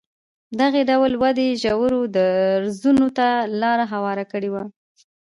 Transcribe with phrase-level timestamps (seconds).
[0.59, 3.27] دغې ډول ودې ژورو درزونو ته
[3.61, 4.67] لار هواره کړې وای.